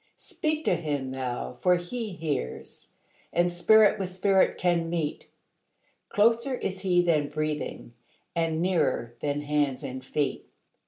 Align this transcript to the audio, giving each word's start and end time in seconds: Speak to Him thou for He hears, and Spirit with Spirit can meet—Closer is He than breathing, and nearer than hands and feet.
Speak 0.15 0.65
to 0.65 0.73
Him 0.73 1.11
thou 1.11 1.59
for 1.61 1.75
He 1.75 2.13
hears, 2.13 2.87
and 3.31 3.51
Spirit 3.51 3.99
with 3.99 4.09
Spirit 4.09 4.57
can 4.57 4.89
meet—Closer 4.89 6.55
is 6.55 6.79
He 6.79 7.03
than 7.03 7.29
breathing, 7.29 7.93
and 8.35 8.63
nearer 8.63 9.13
than 9.19 9.41
hands 9.41 9.83
and 9.83 10.03
feet. 10.03 10.49